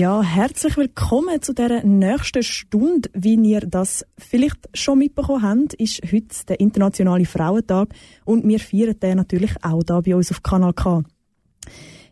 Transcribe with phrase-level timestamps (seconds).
[0.00, 3.10] Ja, herzlich willkommen zu der nächsten Stunde.
[3.12, 7.90] Wie ihr das vielleicht schon mitbekommen habt, ist heute der Internationale Frauentag
[8.24, 11.02] und wir feiern den natürlich auch da bei uns auf Kanal K.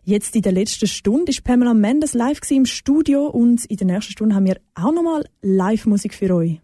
[0.03, 4.11] Jetzt in der letzten Stunde ist Pamela Mendes live im Studio und in der nächsten
[4.11, 6.61] Stunde haben wir auch nochmal Live-Musik für euch.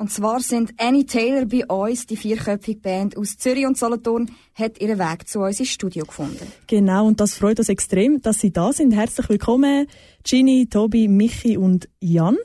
[0.00, 4.80] Und zwar sind Annie Taylor bei uns, die vierköpfige Band aus Zürich und Solothurn, hat
[4.80, 6.50] ihren Weg zu uns ins Studio gefunden.
[6.66, 8.92] Genau, und das freut uns extrem, dass Sie da sind.
[8.92, 9.86] Herzlich willkommen,
[10.24, 12.38] Ginny, Tobi, Michi und Jan.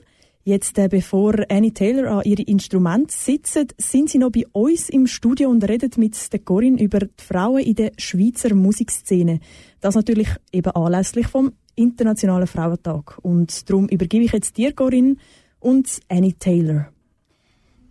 [0.44, 5.08] Jetzt, äh, bevor Annie Taylor an ihre Instrumente sitzt, sind sie noch bei uns im
[5.08, 9.40] Studio und reden mit der Corinne über die Frauen in der Schweizer Musikszene.
[9.80, 13.18] Das natürlich eben anlässlich vom Internationalen Frauentag.
[13.22, 15.16] Und darum übergebe ich jetzt dir, Corinne,
[15.62, 16.90] und Annie Taylor.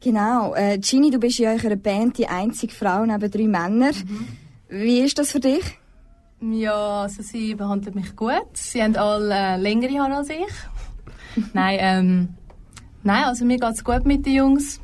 [0.05, 0.55] Genau.
[0.55, 3.95] Äh, Gini, du bist in eurer Band die einzige Frau neben drei Männern.
[4.07, 4.27] Mhm.
[4.69, 5.79] Wie ist das für dich?
[6.43, 8.49] Ja, also sie behandelt mich gut.
[8.53, 11.45] Sie haben alle längere Haare als ich.
[11.55, 12.29] nein, ähm,
[13.03, 14.79] nein, also mir geht es gut mit den Jungs.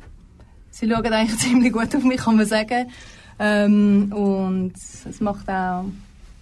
[0.71, 2.89] Sie schauen eigentlich ziemlich gut auf mich, kann man sagen.
[3.37, 5.85] Ähm, und es macht auch,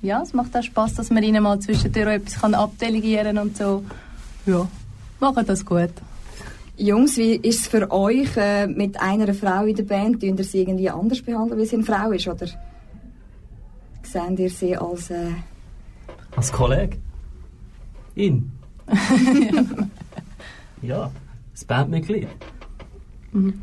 [0.01, 3.83] ja, es macht auch Spaß, dass man ihnen mal zwischendurch etwas kann abdelegieren und so.
[4.45, 4.69] Ja,
[5.19, 5.91] machen das gut.
[6.79, 10.21] Jungs, wie ist es für euch äh, mit einer Frau in der Band?
[10.21, 12.27] Tun ihr sie irgendwie anders behandeln, wie sie eine Frau ist?
[12.27, 12.47] Oder
[14.01, 15.11] seht ihr sie als...
[15.11, 15.31] Äh
[16.37, 16.97] als Kollege?
[18.15, 18.49] Ihn?
[20.81, 21.11] ja,
[21.51, 22.29] das Bandmitglied.
[23.33, 23.61] Mhm.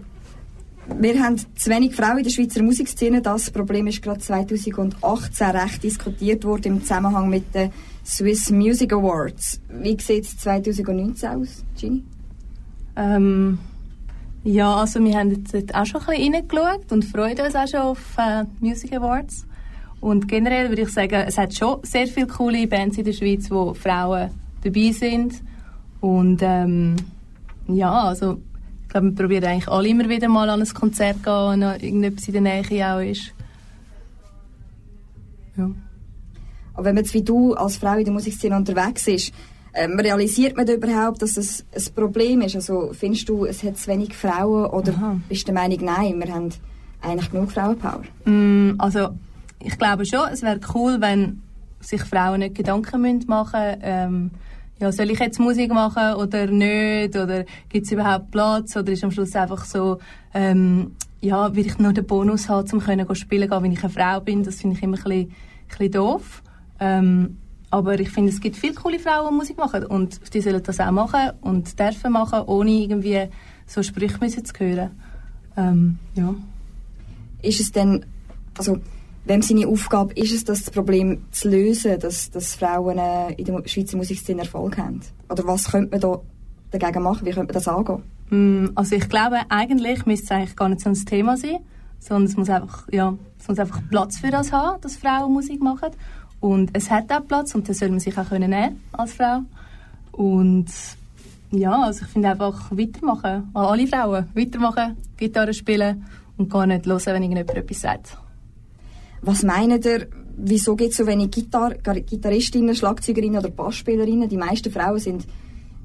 [0.98, 3.22] Wir haben zu wenig Frauen in der Schweizer Musikszene.
[3.22, 7.72] Das Problem ist gerade 2018 recht diskutiert worden im Zusammenhang mit den
[8.04, 9.58] Swiss Music Awards.
[9.70, 12.04] Wie sieht es 2019 aus, Gini?
[12.96, 13.58] Ähm,
[14.42, 17.80] ja, also wir haben jetzt auch schon ein bisschen reingeschaut und freuen uns auch schon
[17.80, 19.46] auf äh, Music Awards.
[20.00, 23.50] Und generell würde ich sagen, es hat schon sehr viele coole Bands in der Schweiz,
[23.50, 24.30] wo Frauen
[24.62, 25.42] dabei sind.
[26.00, 26.96] Und ähm,
[27.66, 28.40] ja, also
[28.82, 32.28] ich glaube, wir probieren eigentlich alle immer wieder mal an ein Konzert gehen, wenn irgendetwas
[32.28, 33.32] in der Nähe auch ist.
[35.56, 35.70] Ja.
[36.74, 39.32] Aber wenn man jetzt wie du als Frau in der Musikszene unterwegs bist,
[39.76, 42.56] ähm, realisiert man überhaupt, dass das ein Problem ist?
[42.56, 45.20] Also findest du, es hat zu wenig Frauen oder Aha.
[45.28, 46.48] bist du der Meinung, nein, wir haben
[47.02, 48.02] eigentlich genug Frauenpower?
[48.24, 49.10] Mm, also
[49.60, 51.42] ich glaube schon, es wäre cool, wenn
[51.80, 54.30] sich Frauen nicht Gedanken machen müssen, ähm,
[54.78, 57.16] ja, soll ich jetzt Musik machen oder nicht?
[57.16, 58.76] Oder gibt es überhaupt Platz?
[58.76, 59.98] Oder ist am Schluss einfach so,
[60.34, 63.92] ähm, ja, will ich nur den Bonus haben, um können spielen gehen, wenn ich eine
[63.92, 64.42] Frau bin?
[64.42, 65.34] Das finde ich immer ein bisschen, ein
[65.68, 66.42] bisschen doof.
[66.78, 67.38] Ähm,
[67.70, 69.84] aber ich finde, es gibt viele coole Frauen, die Musik machen.
[69.86, 73.28] Und die sollen das auch machen und dürfen machen, ohne irgendwie
[73.66, 74.90] so Sprüche müssen zu hören.
[75.56, 76.34] Ähm, ja.
[77.42, 78.04] Ist es denn,
[78.56, 78.78] also,
[79.24, 83.62] wem seine Aufgabe ist es, das Problem zu lösen, dass, dass Frauen äh, in der
[83.66, 85.00] Schweizer Musikszene Erfolg haben?
[85.28, 86.20] Oder was könnte man da
[86.78, 87.26] dagegen machen?
[87.26, 88.02] Wie könnte man das angehen?
[88.30, 91.58] Mm, also ich glaube, eigentlich müsste es eigentlich gar nicht so ein Thema sein,
[91.98, 95.60] sondern es muss einfach, ja, es muss einfach Platz für das haben, dass Frauen Musik
[95.60, 95.90] machen.
[96.40, 99.42] Und es hat auch Platz und das soll man sich auch können nehmen als Frau.
[100.12, 100.66] Und
[101.50, 103.50] ja, also ich finde einfach weitermachen.
[103.54, 106.04] Alle Frauen weitermachen, Gitarre spielen
[106.36, 108.18] und gar nicht hören, wenn irgendjemand etwas sagt.
[109.22, 114.28] Was meint ihr, wieso gibt es so wenig Gitar Gitarristinnen, Schlagzeugerinnen oder Bassspielerinnen?
[114.28, 115.26] Die meisten Frauen sind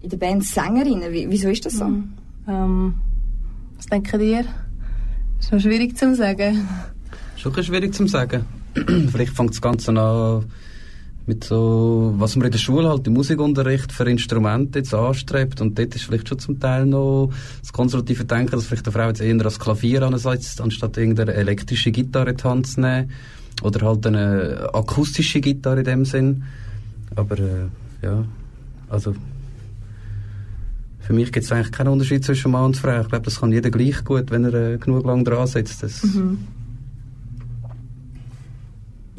[0.01, 1.11] in der Band Sängerinnen.
[1.11, 1.85] wieso ist das so?
[1.85, 2.13] Mhm.
[2.47, 2.95] Ähm,
[3.77, 4.43] was denken ihr?
[4.43, 6.67] Das ist schon schwierig zu sagen.
[7.35, 8.45] Schon schwierig zu sagen.
[8.73, 10.45] Vielleicht fängt das Ganze an
[11.27, 15.77] mit so, was man in der Schule halt im Musikunterricht für Instrumente jetzt anstrebt und
[15.77, 17.31] dort ist vielleicht schon zum Teil noch
[17.61, 21.91] das konservative Denken, dass vielleicht eine Frau jetzt eher das Klavier ansetzt, anstatt irgendeine elektrische
[21.91, 23.11] Gitarre in Hand zu nehmen
[23.61, 26.43] oder halt eine akustische Gitarre in dem Sinn.
[27.15, 27.67] Aber äh,
[28.01, 28.25] ja,
[28.89, 29.13] also
[31.01, 33.01] für mich gibt es eigentlich keinen Unterschied zwischen Mann und Frau.
[33.01, 35.83] Ich glaube, das kann jeder gleich gut, wenn er äh, genug lang dran sitzt.
[35.83, 36.39] Das mhm.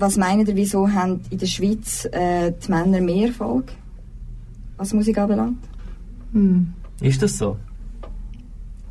[0.02, 3.70] Was meinen ihr, wieso haben in der Schweiz äh, die Männer mehr Erfolg,
[4.76, 5.62] was Musik anbelangt?
[6.32, 6.72] Hm.
[7.00, 7.56] Ist das so?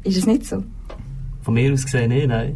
[0.04, 0.64] Ist es nicht so?
[1.42, 2.56] Von mir aus gesehen, nee, nein.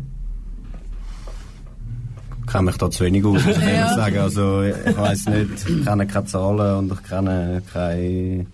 [2.46, 3.94] Ich kenne mich da zu wenig aus, muss ich ja.
[3.94, 4.20] sagen.
[4.20, 8.46] Also, ich weiß nicht, ich kenne keine Zahlen und ich kenne keine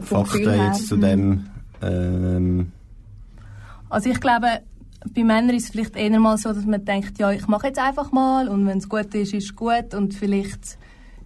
[0.00, 1.44] Fakten jetzt zu dem.
[1.82, 2.72] Ähm.
[3.90, 4.62] Also ich glaube,
[5.14, 7.78] bei Männern ist es vielleicht eher mal so, dass man denkt, ja, ich mache jetzt
[7.78, 10.78] einfach mal und wenn es gut ist, ist es gut und vielleicht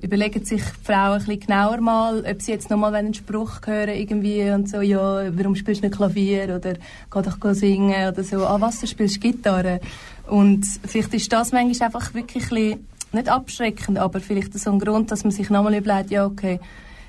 [0.03, 4.51] überlegen sich Frauen ein bisschen genauer mal, ob sie jetzt nochmal einen Spruch hören irgendwie
[4.51, 8.61] und so, ja, warum spielst du nicht Klavier oder geh doch singen oder so, ah,
[8.61, 9.81] was, du spielst Gitarre.
[10.27, 14.79] Und vielleicht ist das manchmal einfach wirklich ein bisschen, nicht abschreckend, aber vielleicht so ein
[14.79, 16.61] Grund, dass man sich nochmal überlegt, ja, okay,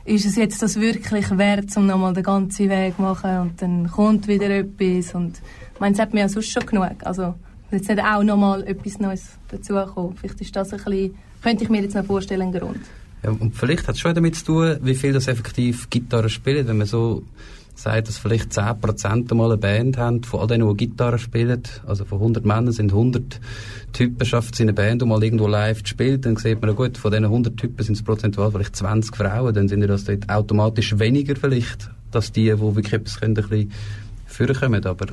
[0.05, 3.89] ist es jetzt das wirklich wert, um nochmal den ganzen Weg zu machen und dann
[3.89, 5.41] kommt wieder etwas und
[5.73, 7.35] ich meine, es hat mir ja sonst schon genug, also
[7.71, 10.15] jetzt nicht auch nochmal etwas Neues dazukommen.
[10.17, 12.81] Vielleicht ist das ein bisschen, könnte ich mir jetzt noch vorstellen, ein Grund.
[13.23, 16.67] Ja, und vielleicht hat es schon damit zu tun, wie viel das effektiv Gitarre spielen,
[16.67, 17.23] wenn man so
[17.81, 22.05] sagt, dass vielleicht 10% mal eine Band haben, von all denen, die Gitarre spielen, also
[22.05, 23.39] von 100 Männern sind 100
[23.93, 26.97] Typen, schafft es in eine Band, die mal irgendwo live spielt, dann sieht man, gut,
[26.97, 30.29] von diesen 100 Typen sind es prozentual vielleicht 20 Frauen, dann sind ja das dort
[30.29, 33.71] automatisch weniger vielleicht, dass die, die wirklich etwas können, ein bisschen
[34.25, 35.07] vorkommen, aber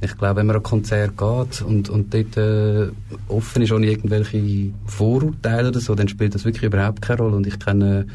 [0.00, 2.88] ich glaube, wenn man an ein Konzert geht und, und dort äh,
[3.28, 7.36] offen ist ohne irgendwelche Vorurteile oder so, dann spielt das wirklich überhaupt keine Rolle.
[7.36, 8.06] Und ich kenne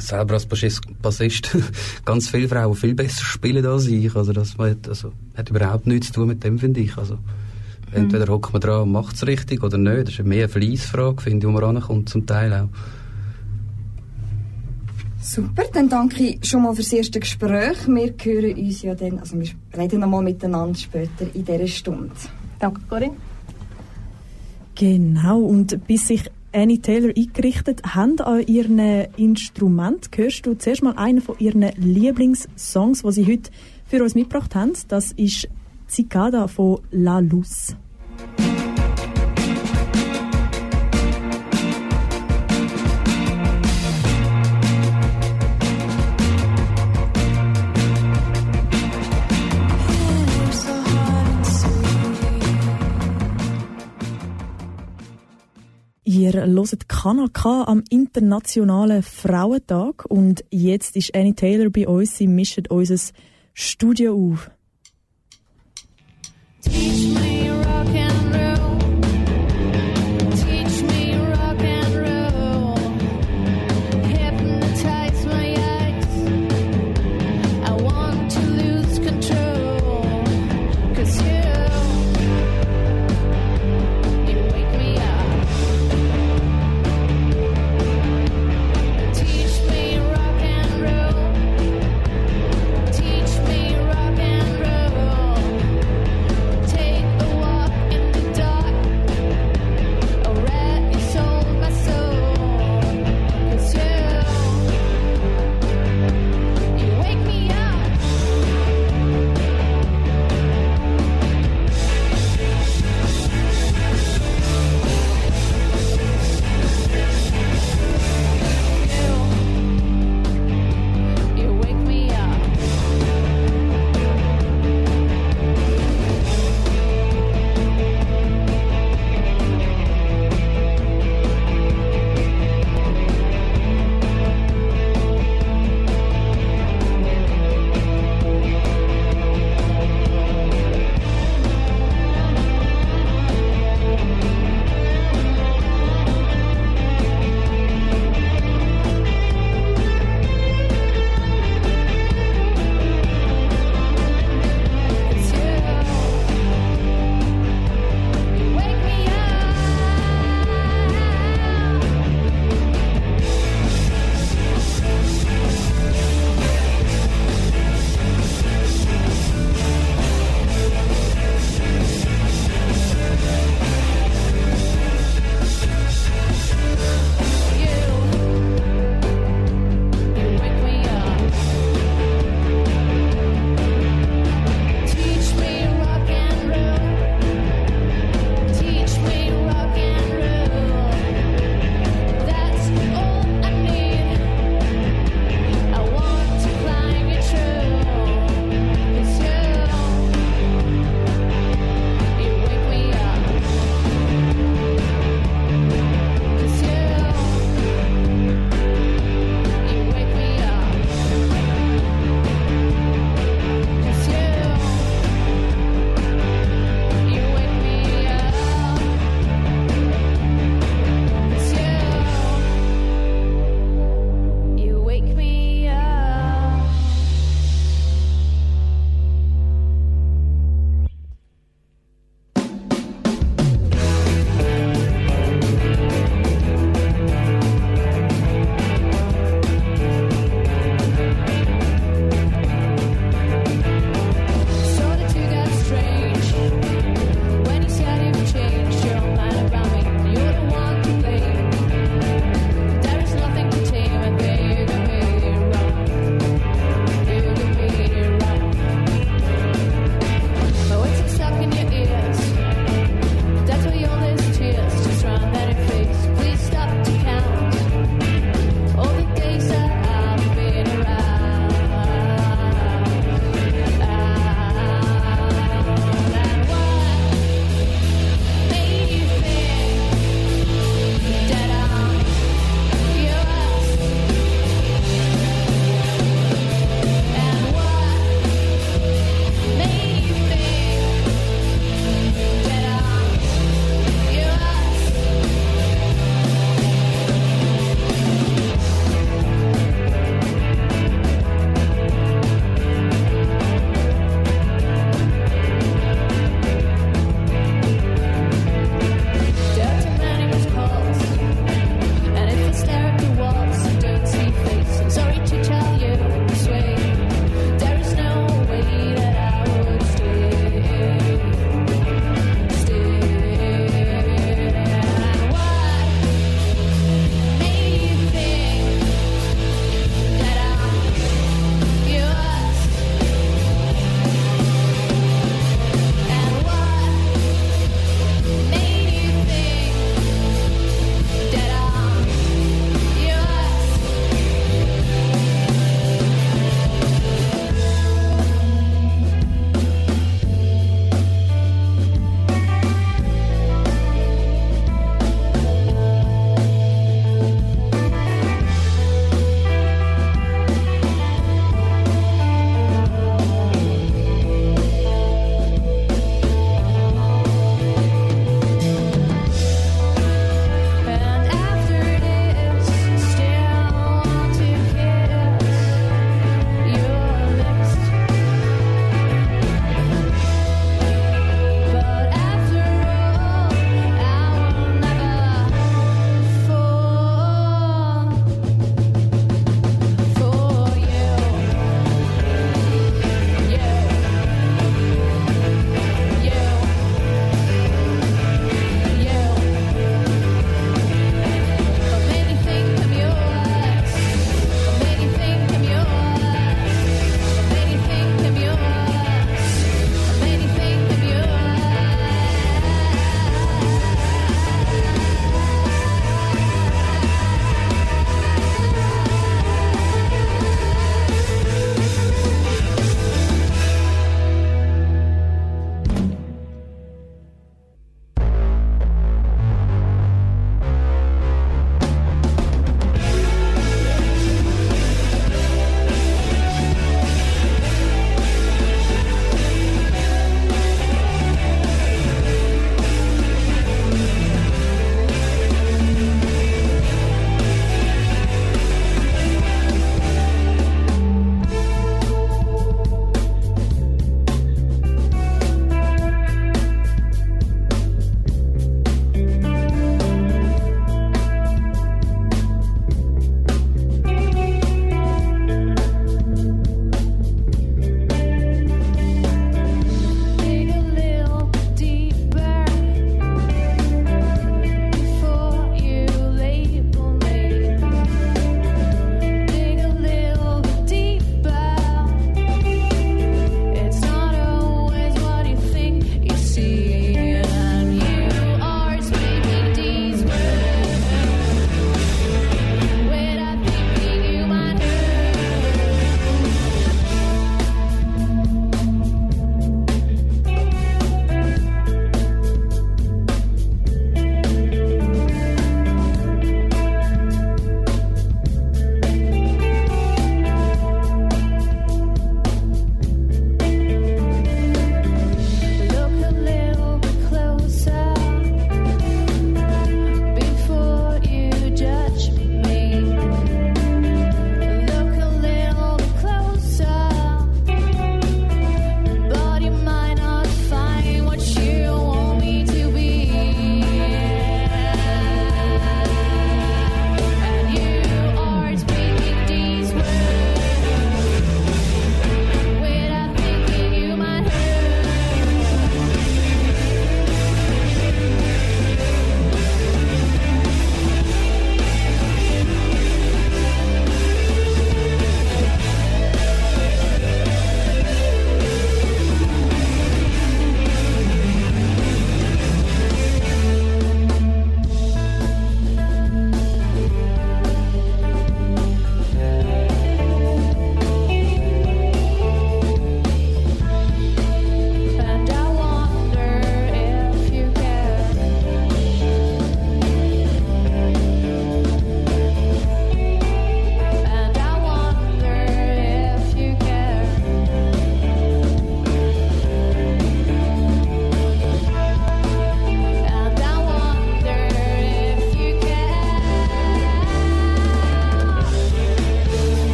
[0.00, 1.56] selber als Bassist
[2.04, 4.14] ganz viele Frauen viel besser spielen als ich.
[4.14, 6.96] Also das hat, also, hat überhaupt nichts zu tun mit dem, finde ich.
[6.96, 7.18] Also,
[7.92, 8.30] entweder mhm.
[8.30, 10.08] hockt man dran und macht es richtig oder nicht.
[10.08, 12.68] Das ist mehr eine Fleissfrage, finde ich, wo man rankommt, zum Teil auch.
[15.22, 17.86] Super, dann danke ich schon mal fürs erste Gespräch.
[17.86, 22.10] Wir hören uns ja dann, also wir reden nochmal miteinander später in dieser Stunde.
[22.58, 23.16] Danke, Corinne.
[24.74, 28.78] Genau, und bis sich Annie Taylor eingerichtet haben an ihren
[29.16, 30.08] Instrument.
[30.14, 33.50] Hörst du zuerst mal einen von ihren Lieblingssongs, die sie heute
[33.86, 34.72] für uns mitgebracht haben?
[34.88, 35.48] Das ist
[35.88, 37.76] Cicada von La Luz.
[56.40, 57.28] Ihr hört Kanal
[57.66, 62.16] am Internationalen Frauentag und jetzt ist Annie Taylor bei uns.
[62.16, 62.96] Sie mischt unser
[63.52, 64.50] Studio auf.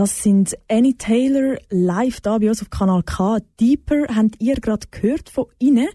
[0.00, 3.36] Das sind Annie Taylor live da bei uns auf Kanal K.
[3.60, 5.88] Deeper habt ihr gerade gehört von ihnen.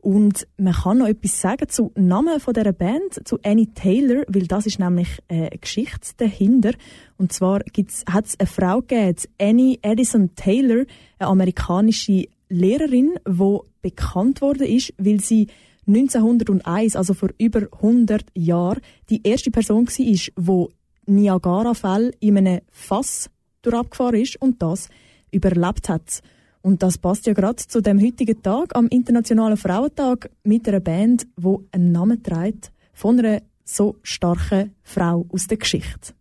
[0.00, 4.48] Und man kann noch etwas sagen zu Namen von dieser Band, zu Annie Taylor, weil
[4.48, 6.72] das ist nämlich eine Geschichte dahinter.
[7.18, 10.84] Und zwar hat es eine Frau gegeben, Annie Edison Taylor,
[11.20, 15.46] eine amerikanische Lehrerin, die bekannt ist, weil sie
[15.86, 23.30] 1901, also vor über 100 Jahren, die erste Person war, die Niagara-Fälle in einem Fass
[23.62, 24.88] durchabgefahren ist und das
[25.30, 26.20] überlebt hat.
[26.60, 31.26] Und das passt ja gerade zu dem heutigen Tag, am Internationalen Frauentag, mit einer Band,
[31.36, 36.14] wo einen Namen trägt von einer so starken Frau aus der Geschichte.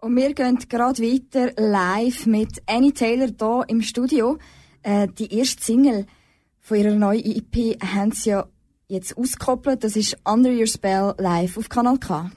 [0.00, 4.38] Und wir gehen gerade weiter live mit Annie Taylor hier im Studio.
[4.82, 6.06] Äh, die erste Single
[6.60, 8.46] von ihrer neuen EP haben sie ja
[8.88, 9.82] jetzt ausgekoppelt.
[9.82, 12.30] Das ist Under Your Spell live auf Kanal K.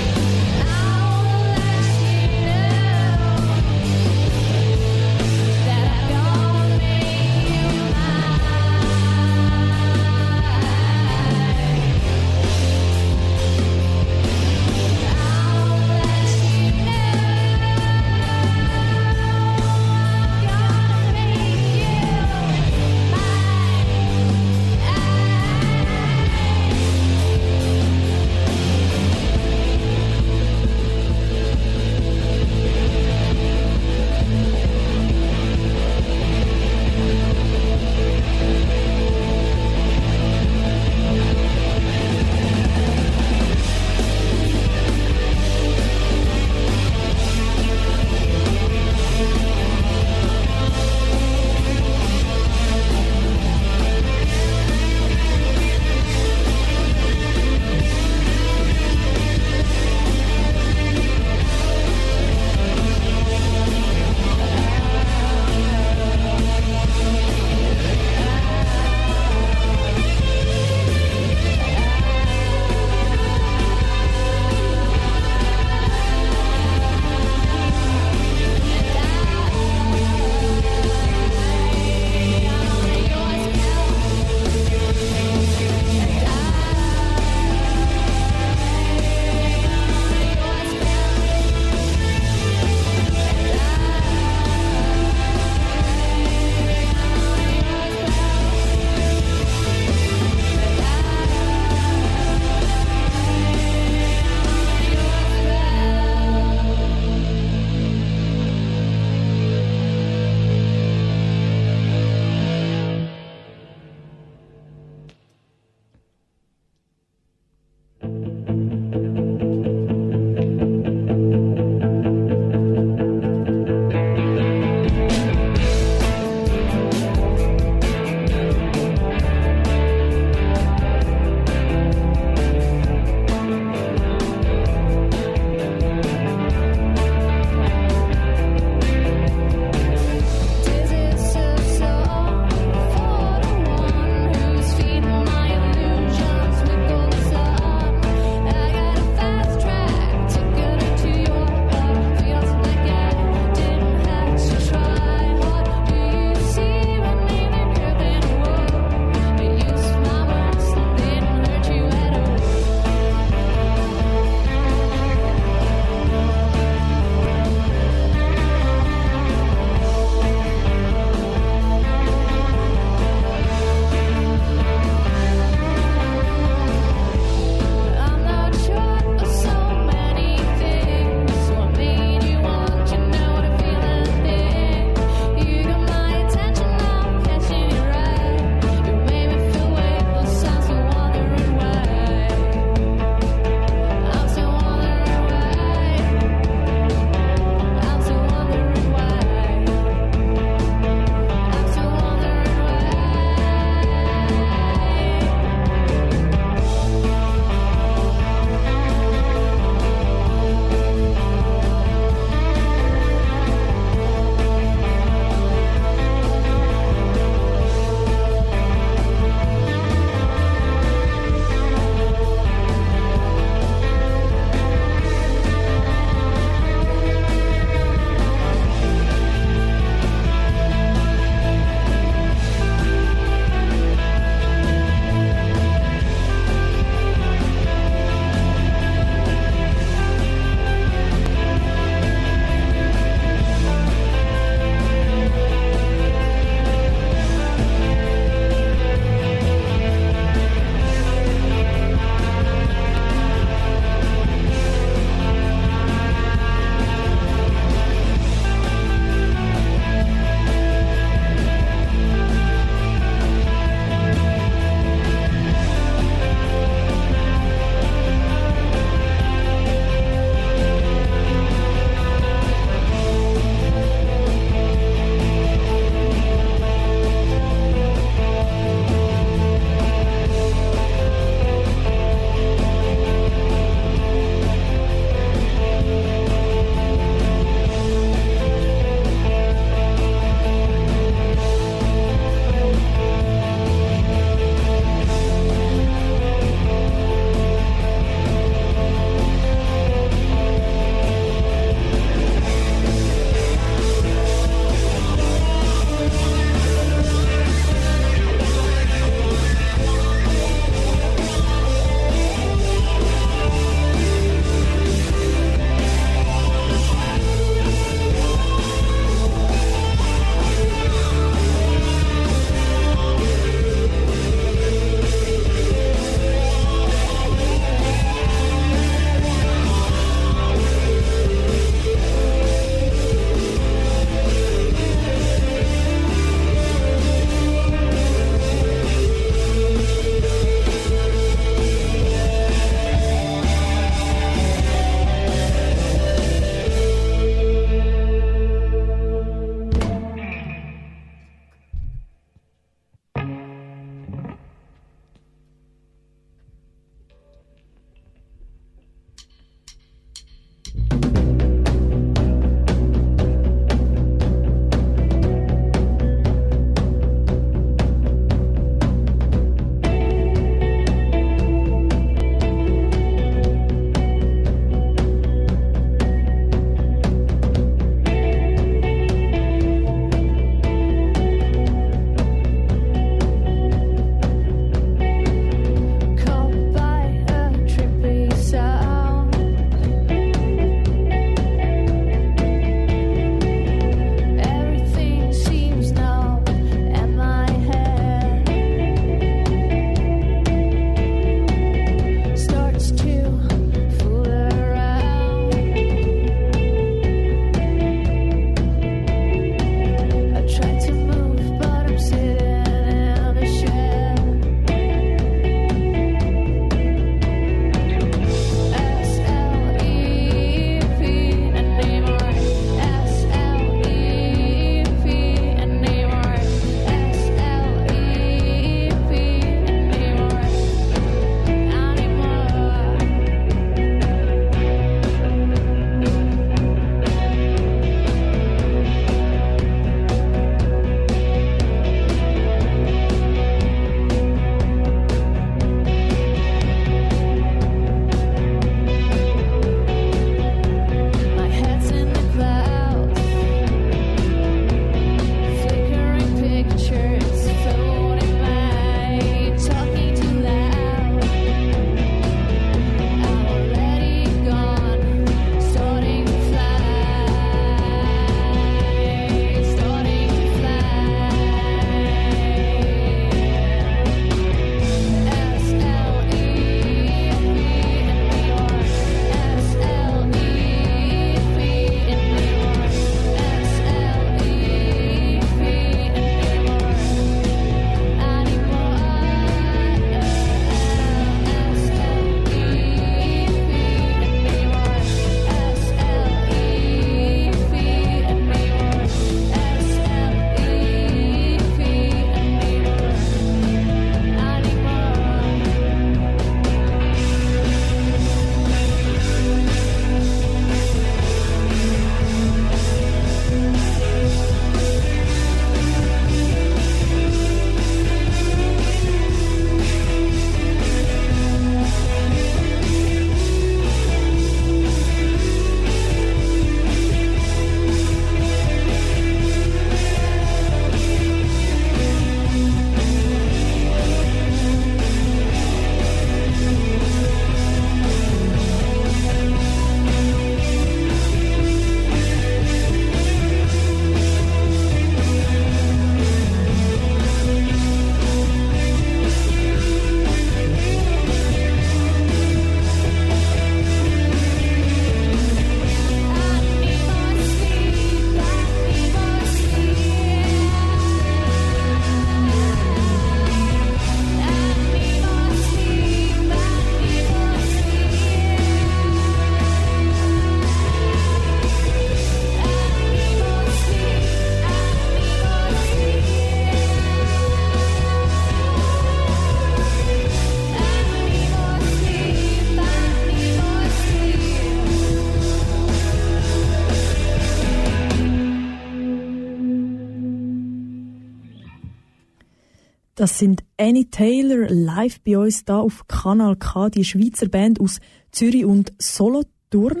[593.26, 597.98] Das sind Annie Taylor live bei uns da auf Kanal K, die Schweizer Band aus
[598.30, 600.00] Zürich und Solothurn.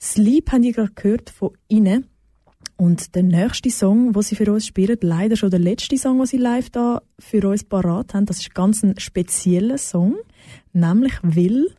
[0.00, 2.06] Sleep haben ihr gerade gehört von ihnen.
[2.76, 6.26] Und der nächste Song, den sie für uns spielen, leider schon der letzte Song, den
[6.28, 10.14] sie live da für uns parat haben, das ist ganz ein spezieller Song,
[10.72, 11.74] nämlich Will.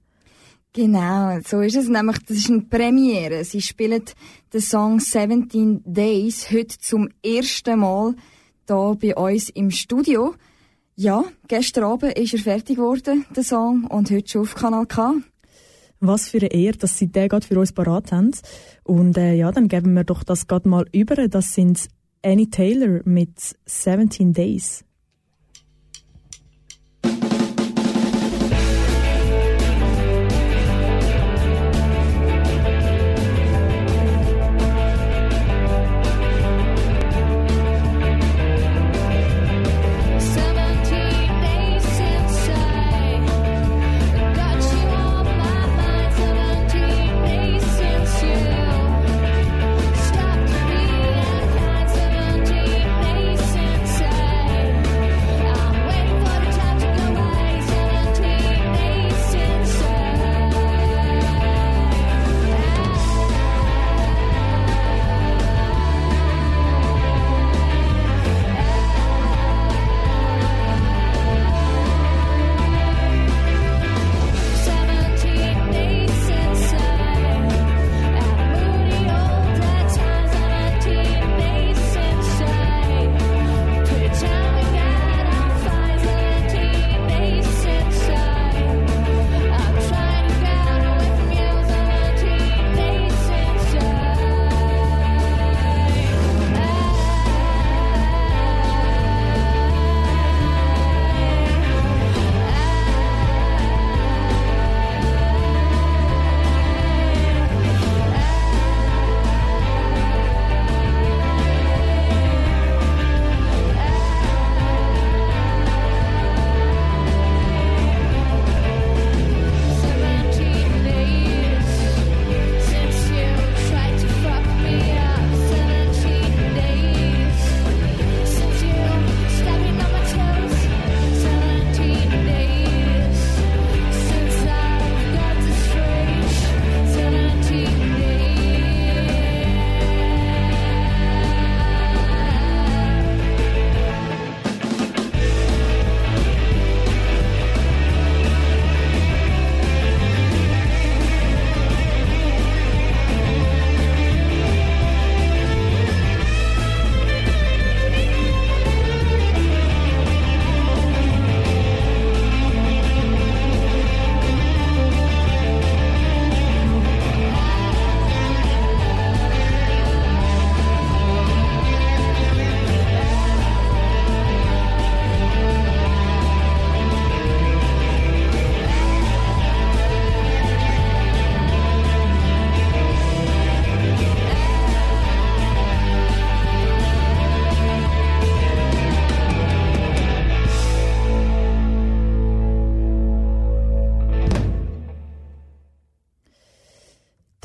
[0.74, 2.18] Genau, so ist es nämlich.
[2.28, 3.46] Das ist eine Premiere.
[3.46, 4.04] Sie spielen
[4.52, 8.16] den Song 17 Days heute zum ersten Mal
[8.66, 10.36] da bei uns im Studio.
[10.98, 15.16] Ja, gestern Abend ist er fertig geworden, der Song, und heute schon auf Kanal K.
[16.00, 18.32] Was für eine Ehre, dass Sie den gerade für uns parat haben.
[18.84, 21.28] Und äh, ja, dann geben wir doch das gerade mal über.
[21.28, 21.90] Das sind
[22.24, 24.85] Annie Taylor mit 17 Days.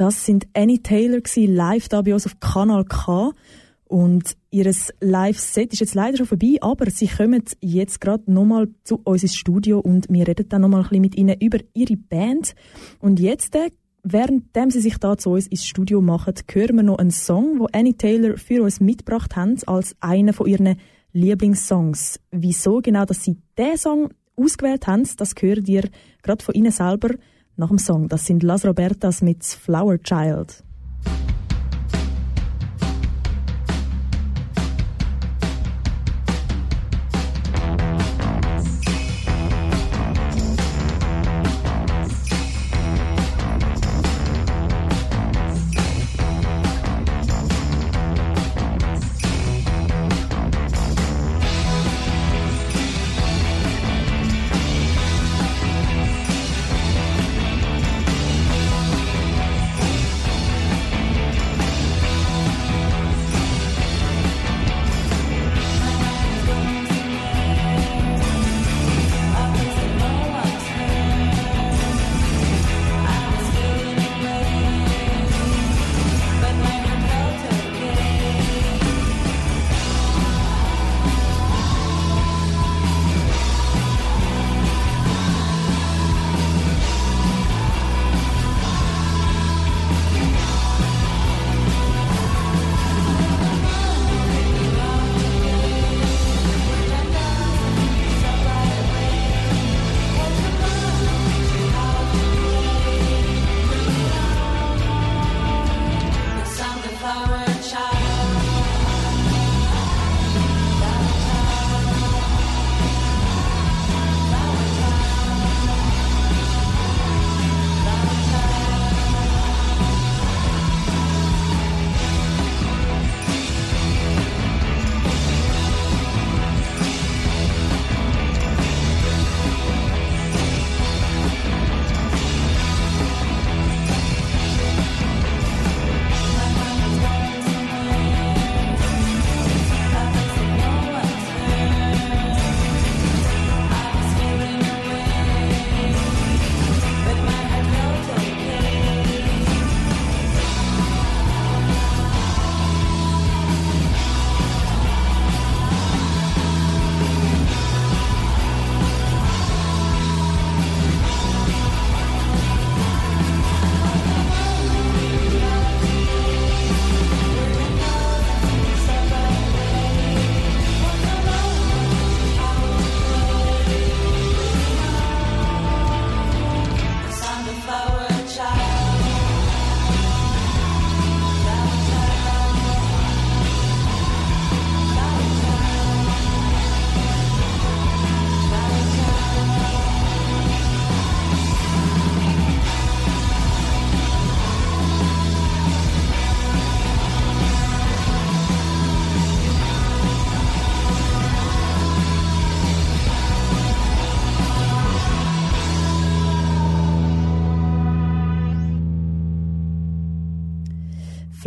[0.01, 3.33] Das sind Annie Taylor gewesen, live da bei uns auf Kanal K.
[3.85, 9.03] Und ihr Live-Set ist jetzt leider schon vorbei, aber sie kommen jetzt gerade nochmal zu
[9.05, 12.55] uns ins Studio und wir reden dann nochmal ein bisschen mit ihnen über ihre Band.
[13.01, 13.69] Und jetzt, äh,
[14.03, 17.67] währenddem sie sich da zu uns ins Studio machen, hören wir noch einen Song, wo
[17.71, 20.77] Annie Taylor für uns mitgebracht haben, als einen von ihren
[21.13, 22.21] Lieblingssongs.
[22.31, 25.91] Wieso genau, dass sie diesen Song ausgewählt haben, das hört ihr
[26.23, 27.11] gerade von ihnen selber
[27.57, 28.09] nach dem Song.
[28.09, 30.63] Das sind Las Robertas mit Flower Child.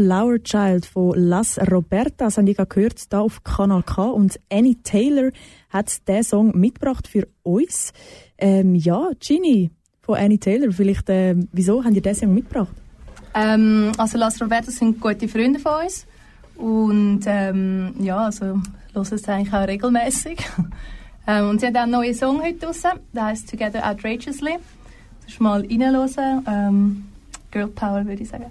[0.03, 4.03] Flower Child von Las Robertas haben die gehört, hier auf Kanal K.
[4.03, 5.31] Und Annie Taylor
[5.69, 7.93] hat diesen Song mitgebracht für uns.
[8.37, 12.73] Ähm, ja, Ginny von Annie Taylor, vielleicht, äh, wieso haben die diesen Song mitgebracht?
[13.33, 16.05] Ähm, also Las Robertas sind gute Freunde von uns.
[16.57, 18.45] Und ähm, ja, also
[18.93, 20.37] hören es eigentlich auch regelmäßig.
[21.27, 22.83] ähm, und sie haben auch einen neuen Song heute raus,
[23.13, 24.57] der heißt Together Outrageously.
[25.25, 26.43] Das mal reinhören.
[26.45, 27.05] Ähm,
[27.51, 28.47] Girl Power, würde ich sagen.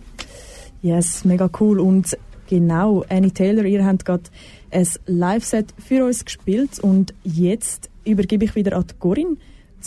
[0.82, 1.80] Yes, mega cool.
[1.80, 2.18] Und
[2.48, 4.24] genau, Annie Taylor, ihr habt gerade
[4.70, 9.36] ein Live-Set für uns gespielt und jetzt übergebe ich wieder an die Corinne,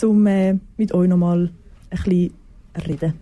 [0.03, 1.51] um äh, mit euch nochmal
[1.89, 2.33] ein bisschen
[2.87, 3.13] reden.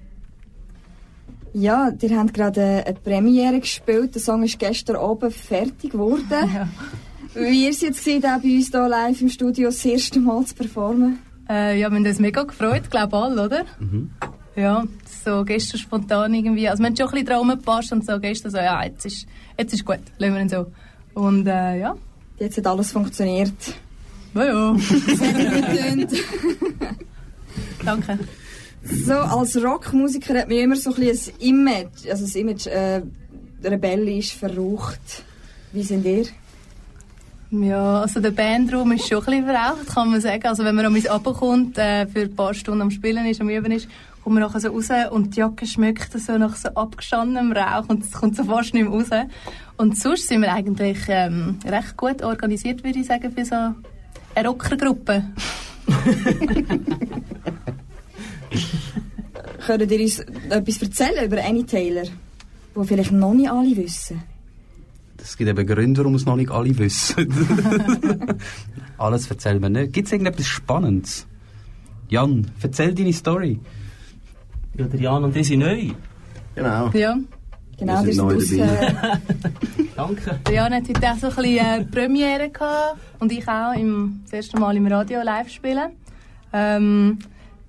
[1.53, 4.15] Ja, ihr habt gerade eine Premiere gespielt.
[4.15, 6.26] Der Song ist gestern Abend fertig geworden.
[6.32, 6.67] Ja.
[7.36, 10.55] Wie ihr es jetzt habt, bei uns hier live im Studio das erste Mal zu
[10.55, 11.19] performen?
[11.49, 13.65] Äh, ja, wir haben uns mega gefreut, glaube alle, oder?
[13.80, 14.11] Mhm.
[14.55, 14.84] Ja,
[15.24, 16.67] so gestern spontan irgendwie.
[16.67, 19.28] Also wir haben schon ein bisschen dran gepasst und so gestern so, ja, jetzt ist,
[19.57, 20.67] jetzt ist gut, lassen wir ihn so.
[21.13, 21.95] Und äh, ja.
[22.39, 23.53] Jetzt hat alles funktioniert.
[24.34, 24.76] Ja, ja.
[25.15, 26.09] Sehr gut
[27.86, 28.19] Danke.
[28.84, 33.01] So, als Rockmusiker hat man immer so ein, bisschen ein Image, also das Image äh,
[33.63, 35.24] rebellisch, verrucht.
[35.71, 36.26] Wie sind ihr?
[37.51, 40.43] Ja, also der Bandraum ist schon ein bisschen verraucht, kann man sagen.
[40.45, 43.49] Also wenn man an mich runterkommt, äh, für ein paar Stunden am Spielen ist, am
[43.49, 43.88] Üben ist,
[44.24, 48.03] kommt man nachher so raus und die Jacke schmeckt so nach so abgestandenem Rauch und
[48.03, 49.09] es kommt so fast nicht mehr raus.
[49.76, 53.55] Und sonst sind wir eigentlich ähm, recht gut organisiert, würde ich sagen, für so
[54.36, 55.24] eine Rockergruppe.
[59.65, 62.03] Könnt ihr uns etwas erzählen über Annie Taylor,
[62.76, 64.24] wo vielleicht noch nicht alle wissen?
[65.17, 67.28] Es gibt eben Gründe, warum es noch nicht alle wissen.
[68.97, 69.93] Alles erzählen wir nicht.
[69.93, 71.26] Gibt es irgendetwas Spannendes?
[72.09, 73.59] Jan, erzähl deine Story.
[74.78, 75.89] Ja, der Jan und ich sind neu.
[76.55, 76.89] Genau.
[76.93, 77.17] Ja.
[77.78, 79.17] Genau, Wir sind neu dabei.
[79.95, 80.39] Danke.
[80.47, 84.21] Der Jan hat heute auch so ein bisschen äh, Premiere gehabt und ich auch im,
[84.24, 85.91] das erste Mal im Radio live spielen.
[86.51, 87.19] Ähm,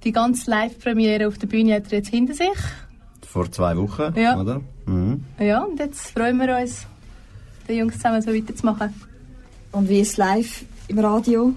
[0.04, 2.48] die ganze Live-Premiere auf der Bühne hat er jetzt hinter sich.
[3.26, 4.38] Vor zwei Wochen, Ja.
[4.38, 4.60] oder?
[4.86, 5.24] Mhm.
[5.38, 6.86] Ja, und jetzt freuen wir uns,
[7.68, 8.92] die Jungs zusammen so weiterzumachen.
[9.72, 11.54] Und wie ist es live im Radio?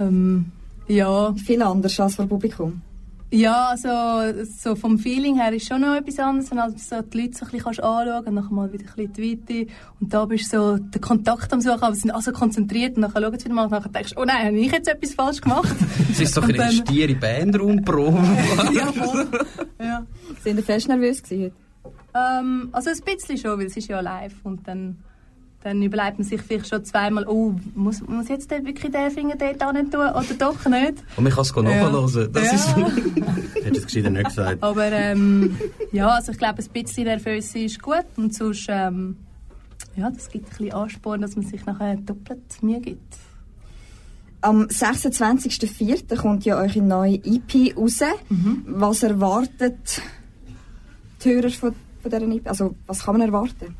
[0.00, 0.50] Ähm,
[0.88, 2.80] ja, Viel anders als vor Publikum.
[3.30, 7.22] Ja also so vom Feeling her ist schon noch etwas anderes, wenn halt so die
[7.22, 10.12] Leute so ein bisschen kannst anschauen und dann mal wieder ein bisschen die Weite und
[10.12, 13.02] da bist du so den Kontakt am Suchen, aber sie sind alle so konzentriert und
[13.02, 15.14] dann schauen sie wieder mal und dann denkst du, oh nein, habe ich jetzt etwas
[15.14, 15.76] falsch gemacht?
[16.10, 18.16] Es ist so ein bisschen stiere Bandraumprobe.
[18.72, 19.28] ja, voll.
[19.80, 20.06] ja.
[20.42, 21.52] Sind ihr fest nervös gewesen?
[22.14, 24.96] Ähm, also ein bisschen schon, weil es ist ja live und dann,
[25.66, 29.34] dann überlegt man sich vielleicht schon zweimal, oh, muss, muss jetzt der wirklich den Finger
[29.36, 31.02] dort hin tun oder doch nicht?
[31.16, 32.32] Und man kann es nachhören.
[32.32, 32.52] Das Ja.
[32.52, 32.76] ist
[33.56, 34.62] Hättest du es gescheiter nicht gesagt.
[34.62, 35.58] Aber ähm,
[35.90, 39.16] ja, also ich glaube, ein bisschen nervös ist gut und sonst, ähm,
[39.96, 43.16] ja, das gibt ein bisschen Ansporn, dass man sich nachher doppelt Mühe gibt.
[44.42, 46.14] Am 26.04.
[46.16, 48.00] kommt ja eure neue EP raus.
[48.66, 50.00] Was erwartet
[51.24, 52.48] die Hörer von, von dieser EP?
[52.48, 53.74] Also, was kann man erwarten?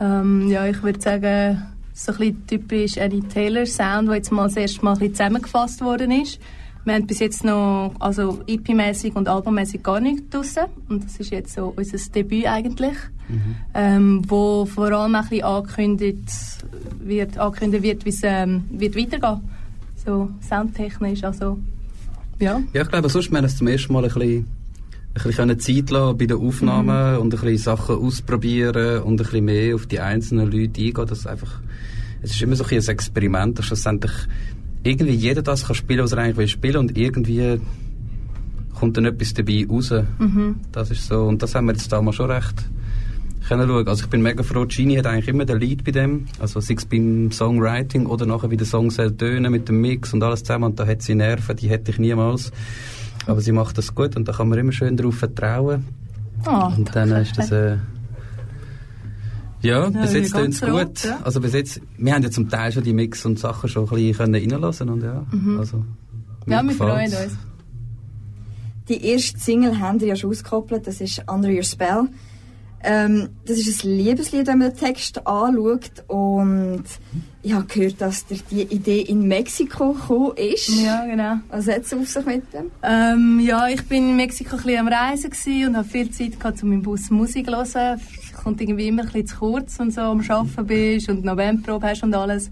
[0.00, 4.44] Ähm, ja, ich würde sagen, so ein bisschen typisch Annie Taylor Sound, der jetzt mal
[4.44, 6.40] das erste Mal ein bisschen zusammengefasst worden ist.
[6.84, 10.64] Wir haben bis jetzt noch, also EP-mäßig und Albummäßig gar nicht draussen.
[10.88, 12.96] Und das ist jetzt so unser Debüt eigentlich.
[13.72, 16.30] Ähm, wo vor allem ein bisschen angekündigt
[17.00, 19.40] wird, angekündigt wird, wie es ähm, wird weitergehen.
[20.04, 21.58] So soundtechnisch, also,
[22.38, 22.60] ja.
[22.74, 24.46] Ja, ich glaube, sonst haben wir es zum ersten Mal ein bisschen,
[25.14, 29.44] ein bisschen Zeit lassen bei den Aufnahmen und ein bisschen Sachen ausprobieren und ein bisschen
[29.44, 31.06] mehr auf die einzelnen Leute eingehen.
[31.06, 31.60] Das ist einfach,
[32.22, 34.12] es ist immer so ein, bisschen ein Experiment, dass schlussendlich
[34.82, 37.60] irgendwie jeder das kann spielen, was er eigentlich will spielen und irgendwie
[38.74, 39.94] kommt dann etwas dabei raus.
[40.72, 42.64] Das ist so, und das haben wir jetzt damals schon recht
[43.48, 43.88] können schauen.
[43.88, 46.74] Also ich bin mega froh, Gini hat eigentlich immer den Lead bei dem, also sei
[46.74, 50.42] es beim Songwriting oder nachher wie der Song soll tönen mit dem Mix und alles
[50.42, 52.52] zusammen und da hat sie Nerven, die hätte ich niemals.
[53.26, 55.84] Aber sie macht das gut und da kann man immer schön darauf vertrauen.
[56.44, 57.76] Ah, Und dann ist das äh,
[59.62, 61.04] ja, bis Ja, jetzt ganz tönt es rot, gut.
[61.04, 61.18] ja.
[61.24, 63.94] Also bis jetzt, wir haben ja zum Teil schon die Mix und Sachen schon ein
[64.12, 65.24] bisschen reinlassen und ja,
[65.58, 65.84] also
[66.46, 67.36] ja, wir freuen uns.
[68.88, 72.02] Die erste Single haben wir ja schon ausgekoppelt, das ist Under Your Spell.
[72.86, 76.04] Ähm, das ist ein Liebeslied, wenn man den Text anschaut.
[76.06, 76.84] Und
[77.42, 80.68] ich habe gehört, dass dir die Idee in Mexiko gekommen ist.
[80.84, 81.36] Ja, genau.
[81.48, 82.70] Was hat es auf sich mit dem?
[82.82, 86.62] Ähm, ja, ich bin in Mexiko ein bisschen am Reisen und habe viel Zeit gehabt,
[86.62, 88.00] um im Bus Musik zu hören.
[88.42, 91.36] Kommt irgendwie immer ein bisschen zu kurz, wenn du so am Arbeiten bist und noch
[91.36, 92.50] Bandprobe hast und alles.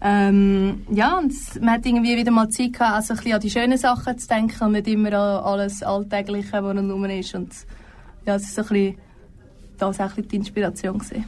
[0.00, 3.40] Ähm, ja, und es- man hat irgendwie wieder mal Zeit gehabt, also ein bisschen an
[3.40, 7.34] die schönen Sachen zu denken und nicht immer an alles Alltägliche, was rundherum ist.
[7.34, 7.50] Und
[8.26, 8.94] ja, es ist so ein bisschen
[9.78, 11.24] das auch die Inspiration gewesen.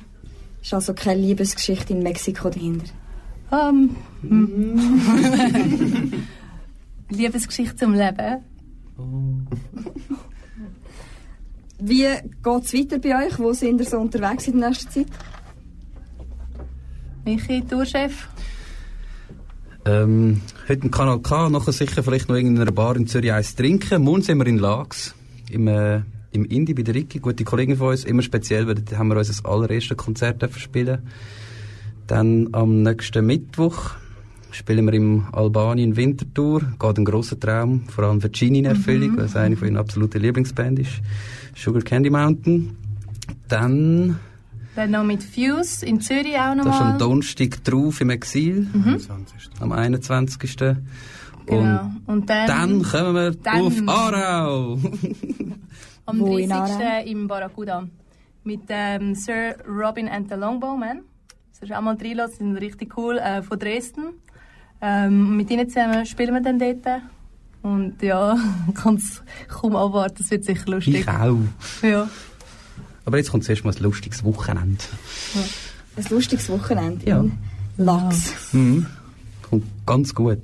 [0.63, 2.93] Ist also keine Liebesgeschichte in Mexiko dahinter.
[3.53, 6.13] Ähm, hm.
[7.11, 8.43] Liebesgeschichte zum Leben.
[11.79, 12.09] Wie
[12.43, 13.39] geht es weiter bei euch?
[13.39, 15.07] Wo sind ihr so unterwegs in der nächsten Zeit?
[17.25, 18.29] Michi, Tourchef.
[19.85, 23.55] Ähm, heute im Kanal K, nachher sicher vielleicht noch in einer Bar in Zürich eins
[23.55, 24.03] trinken.
[24.03, 25.15] Morgen sind wir in Lags,
[25.51, 26.01] im, äh,
[26.37, 29.17] im Indie bei der Ricky, gute Kollegin von uns, immer speziell, weil da haben wir
[29.17, 30.99] unser allererstes Konzert spielen.
[32.07, 33.95] Dann am nächsten Mittwoch
[34.53, 36.63] spielen wir im Albanien Wintertour.
[36.79, 39.77] Geht ein grosser Traum, vor allem für Gini in Erfüllung, weil es eine von ihren
[39.77, 41.01] absoluten Lieblingsbands ist.
[41.57, 42.77] Sugar Candy Mountain.
[43.49, 44.19] Dann,
[44.77, 46.99] Dann noch mit Fuse in Zürich auch das ist am nochmal.
[46.99, 49.51] Donnerstag drauf im Exil, 20.
[49.61, 50.77] am 21.
[51.47, 51.91] Genau.
[52.07, 54.79] Und dann, Dann kommen wir Dann- auf Aarau.
[56.07, 57.11] am Wo in 30.
[57.11, 57.87] im Barracuda.
[58.45, 61.01] Mit ähm, Sir Robin and the Longbowmen.
[61.53, 64.05] Das ist auch mal reinlassen, die sind richtig cool, äh, von Dresden.
[64.81, 67.03] Ähm, mit ihnen zusammen spielen wir dann dort.
[67.63, 68.37] Und ja,
[68.75, 70.97] kann es kaum abwarten, das wird sicher lustig.
[71.01, 71.39] ich auch.
[71.83, 72.09] Ja.
[73.05, 74.83] Aber jetzt kommt zuerst mal ein lustiges Wochenende.
[75.97, 77.21] Ein lustiges Wochenende Ja.
[77.21, 77.39] in
[77.79, 78.53] Lachs.
[78.53, 78.87] Mhm.
[79.49, 80.39] Kommt ganz gut.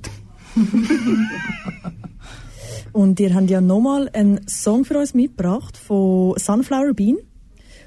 [2.93, 7.17] Und ihr habt ja nochmal einen Song für uns mitgebracht von Sunflower Bean.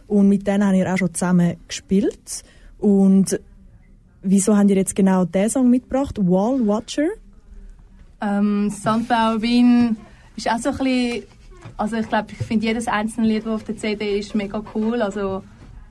[0.09, 2.43] Und mit denen habt ihr auch schon zusammen gespielt.
[2.79, 3.39] Und
[4.23, 6.19] wieso habt ihr jetzt genau diesen Song mitgebracht?
[6.19, 7.09] Wall Watcher?
[8.21, 9.97] Ähm, Sunflower Bean
[10.37, 11.23] ist auch so ein bisschen,
[11.77, 15.03] also ich glaube, ich finde jedes einzelne Lied, das auf der CD ist, mega cool.
[15.03, 15.43] Also,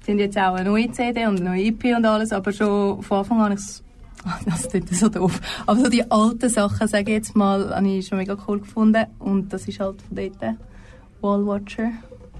[0.05, 3.01] sie haben jetzt auch eine neue CD und eine neue EP und alles, aber schon
[3.01, 3.83] von Anfang an habe ich es,
[4.45, 8.07] das klingt so doof, aber so die alten Sachen, sage ich jetzt mal, habe ich
[8.07, 10.55] schon mega cool gefunden und das ist halt von dort
[11.21, 11.91] Wall Watcher.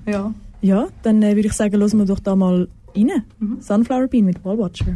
[0.06, 0.34] Ja.
[0.62, 3.24] Ja, dann äh, würde ich sagen, hören wir doch da mal rein.
[3.60, 4.96] Sunflower Bean mit Wall Watcher.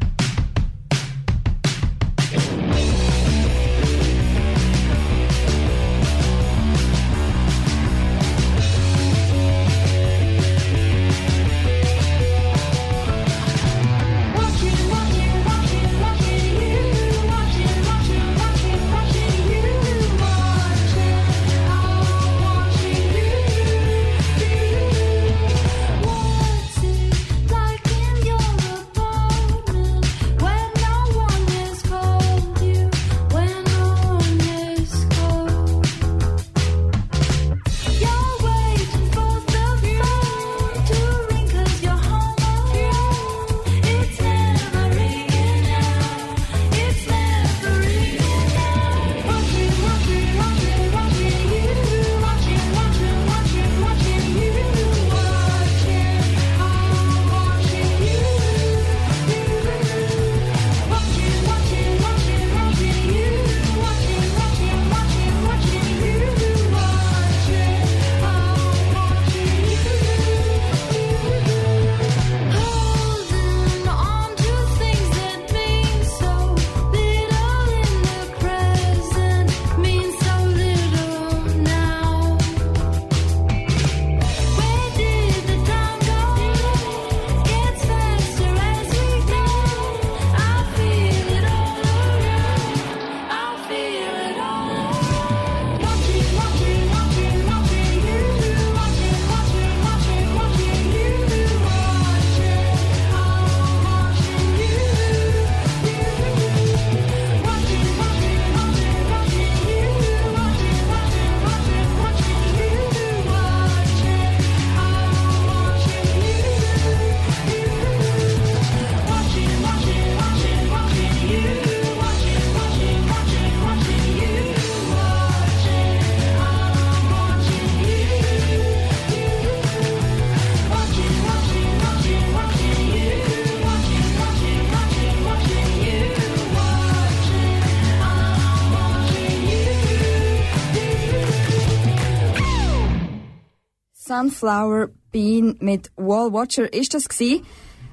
[144.39, 147.41] Sunflower Bean mit Wall Watcher ist das gsi.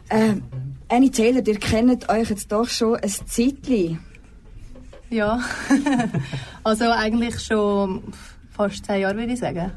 [0.09, 0.35] Äh,
[0.89, 3.99] Annie Taylor, ihr kennt euch jetzt doch schon ein Zeitchen.
[5.11, 5.41] Ja.
[6.65, 8.03] also eigentlich schon
[8.51, 9.73] fast zehn Jahre, würde ich sagen.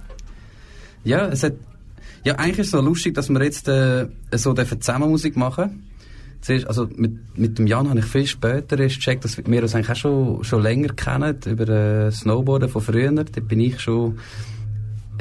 [1.04, 1.54] Ja, es hat,
[2.24, 5.90] ja, eigentlich ist es so lustig, dass wir jetzt äh, so zusammen Musik machen.
[6.42, 9.76] Zuerst, also mit, mit dem Jan habe ich viel später erst gecheckt, dass wir uns
[9.76, 13.12] eigentlich auch schon, schon länger kennen, über äh, Snowboarden von früher.
[13.12, 14.20] Da bin ich schon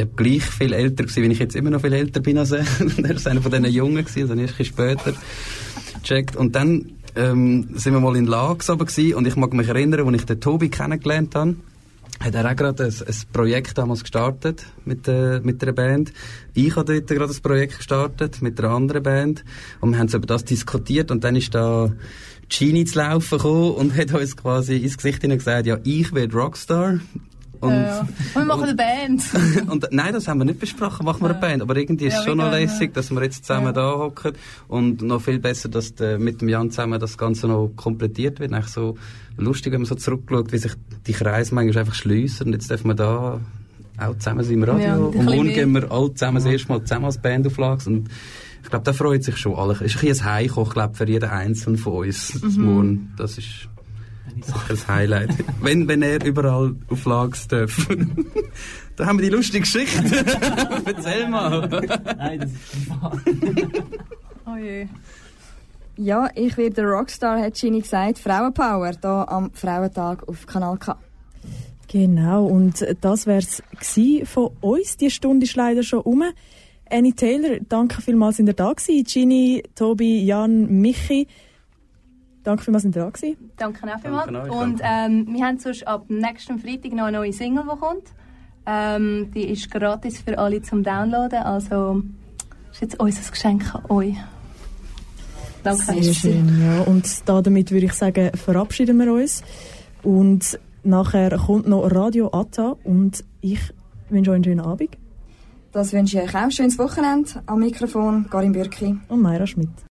[0.07, 2.64] gleich viel älter gewesen, wie ich jetzt immer noch viel älter bin als er.
[3.03, 5.14] er ist einer von diesen Jungen gewesen, also erst ein später
[6.03, 6.36] gecheckt.
[6.36, 10.07] Und dann ähm, sind wir mal in Lags oben gewesen, und ich mag mich erinnern,
[10.07, 11.57] als ich den Tobi kennengelernt habe,
[12.20, 16.12] hat er auch gerade ein, ein Projekt damals gestartet mit, äh, mit einer Band.
[16.55, 19.44] Ich habe dort gerade ein Projekt gestartet mit einer anderen Band
[19.80, 21.92] und wir haben so über das diskutiert und dann ist da
[22.49, 26.34] Genie zu laufen gekommen und hat uns quasi ins Gesicht hinein gesagt, ja, ich werde
[26.34, 26.99] Rockstar.
[27.61, 28.06] Und, ja.
[28.34, 29.22] Wir machen eine Band.
[29.70, 31.40] und nein, das haben wir nicht besprochen, machen wir eine Ja.
[31.40, 31.62] Band.
[31.62, 33.72] Aber irgendwie ist Ja, es schon noch lässig, dass wir jetzt zusammen Ja.
[33.72, 34.32] da hocken
[34.68, 38.52] und noch viel besser, dass der, mit dem Jan zusammen das Ganze noch komplettiert wird.
[38.52, 38.96] Eigentlich so
[39.36, 40.72] lustig, wenn man so zurückschaut, wie sich
[41.06, 43.40] die Kreise manchmal einfach schliessen und jetzt dürfen wir da
[44.00, 44.86] auch zusammen sein im Radio.
[44.86, 47.86] Ja, und morgen gehen wir alle zusammen das erste Mal zusammen als Band auf Lags
[47.88, 48.09] und
[48.62, 49.72] ich glaube, da freut sich schon alle.
[49.74, 52.38] Es ist ein bisschen ein Heimkommen, ich glaube, für jeden Einzelnen von uns.
[52.40, 52.64] Das Mhm.
[52.64, 53.68] Morgen, das ist
[54.43, 55.31] sicher ein Highlight.
[55.62, 57.89] wenn, wenn er überall auf Lags darf.
[58.97, 60.03] da haben wir die lustige Geschichte.
[60.85, 61.68] Erzähl mal.
[62.16, 63.85] Nein, das ist privat.
[64.47, 64.87] Oh je.
[65.97, 68.18] Ja, ich werde der Rockstar, hat Gini gesagt.
[68.18, 70.97] Frauenpower, da am Frauentag auf Kanal K.
[71.89, 74.97] Genau, und das wär's gsi von uns.
[74.97, 76.22] Die Stunde ist leider schon um.
[76.91, 79.05] Annie Taylor, danke vielmals, sind ihr da gewesen.
[79.05, 81.26] Ginny, Tobi, Jan, Michi.
[82.45, 83.51] Danke vielmals, sind ihr da gewesen.
[83.57, 84.26] Danke auch vielmals.
[84.26, 87.78] Danke euch, Und ähm, wir haben sonst ab nächsten Freitag noch eine neue Single, die
[87.78, 88.05] kommt.
[88.66, 91.39] Ähm, die ist gratis für alle zum Downloaden.
[91.39, 92.03] Also
[92.70, 94.14] ist jetzt unser Geschenk an euch.
[95.62, 96.03] Danke.
[96.03, 96.82] Sehr schön, ja.
[96.82, 99.43] Und da damit würde ich sagen, verabschieden wir uns.
[100.03, 103.61] Und nachher kommt noch Radio Atta und ich
[104.09, 104.97] wünsche euch einen schönen Abend.
[105.72, 106.51] Das wünsche ich euch auch.
[106.51, 107.30] Schönes Wochenende.
[107.47, 108.97] Am Mikrofon Karin Bürki.
[109.09, 109.88] Und Mayra Schmidt.